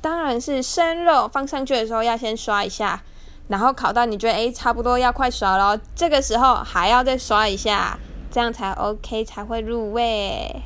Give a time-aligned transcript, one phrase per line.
[0.00, 3.02] 当然是生肉放上去的时候要先刷一下
[3.48, 7.98] 然后烤到你觉得诶差不多要快熟了这个时候还要再刷一下
[8.30, 10.62] 这样才 ok 才会入味。